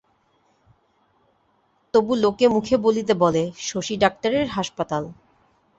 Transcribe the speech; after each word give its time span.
তবু 1.93 2.11
লোকে 2.15 2.45
মুখে 2.47 2.75
বলিতে 2.77 3.13
বলে, 3.15 3.43
শশী 3.61 3.95
ডাক্তারের 3.97 4.45
হাসপাতাল। 4.47 5.03